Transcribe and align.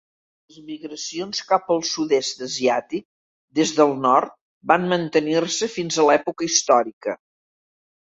Les 0.51 0.55
migracions 0.69 1.41
cap 1.51 1.69
al 1.75 1.83
sud-est 1.89 2.41
asiàtic 2.47 3.05
des 3.61 3.75
del 3.83 3.95
nord 4.09 4.35
van 4.75 4.91
mantenir-se 4.97 5.73
fins 5.79 6.05
a 6.07 6.11
l'època 6.13 6.53
històrica. 6.53 7.21